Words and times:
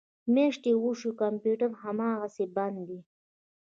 میاشتې 0.33 0.71
وشوې 0.83 1.11
کمپیوټر 1.21 1.71
هماسې 1.81 2.45
بند 2.55 2.77
دی 2.87 2.99